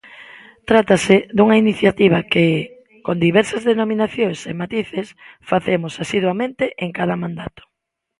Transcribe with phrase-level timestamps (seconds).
[0.69, 2.45] Trátase dunha iniciativa que,
[3.05, 5.07] con diversas denominacións e matices,
[5.49, 7.63] facemos asiduamente en cada mandato.